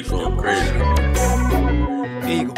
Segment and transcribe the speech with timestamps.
[0.00, 0.70] you from crazy.
[2.30, 2.54] Eagle.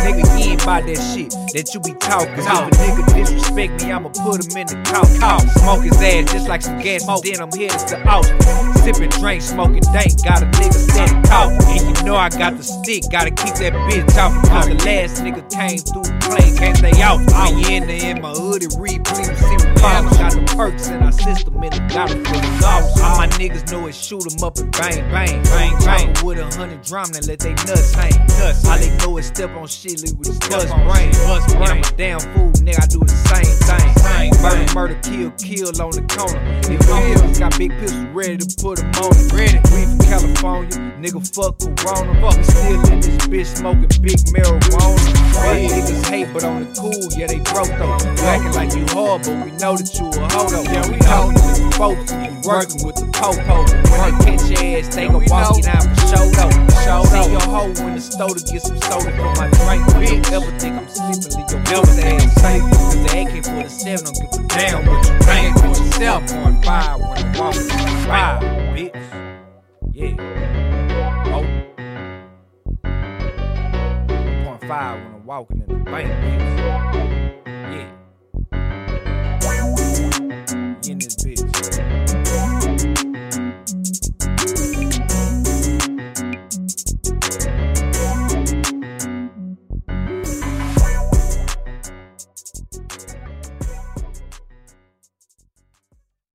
[0.00, 2.44] Nigga, you ain't buy that shit that you be talking.
[2.44, 2.68] No.
[2.68, 5.08] If a nigga disrespect me, I'ma put him in the couch.
[5.18, 5.48] couch.
[5.60, 7.24] Smoke his ass just like some gas, Smoke.
[7.24, 8.40] then I'm headed to Austin.
[8.80, 11.52] Sipping drink, smoking dank, got a nigga standing talk.
[11.68, 14.32] And you know I got the stick, gotta keep that bitch off.
[14.48, 17.18] Cause the last nigga came through the plane, can't stay out.
[17.20, 18.68] When you in there in my hoodie,
[20.60, 22.10] perks in our system, in the got
[22.60, 23.00] sauce.
[23.00, 26.06] All my niggas know it, shoot 'em up and bang, bang, bang, bang.
[26.24, 28.12] With a hundred drum and let they nuts hang.
[28.36, 28.68] Nuts.
[28.68, 31.10] All they know is step on shit, leave with the bust brain.
[31.24, 31.70] Bust brain.
[31.70, 34.30] I'm a damn fool, nigga, I do the same thing.
[34.44, 36.40] Murder, murder, kill, kill on the corner.
[36.68, 39.32] If pills, got big pistols ready to put 'em on it.
[39.32, 39.58] Ready.
[39.72, 40.49] We from California,
[41.00, 42.12] nigga, fuck Corona.
[42.20, 45.20] Fuck, still in this bitch smoking big marijuana.
[45.40, 47.96] Hey, niggas hate, but on the cool, yeah, they broke though.
[48.04, 50.64] You acting like you hard, but we know that you a though.
[50.68, 53.64] Yeah, we know that you folks, you working with the popo.
[53.88, 56.52] When they catch your ass, they gon' walk you down for show though.
[56.84, 59.82] Show See your hoe in the store to get some soda for my drink.
[59.96, 62.62] Bitch, ever think I'm sleeping, leave your never ass safe.
[62.76, 65.56] Cause the AK-47 don't give a damn what you think.
[65.56, 67.68] For yourself, on fire when I'm walking
[68.04, 68.40] fire,
[68.76, 69.30] bitch.
[69.92, 70.29] Yeah.
[74.70, 77.39] When I'm walking in the bank, bitch.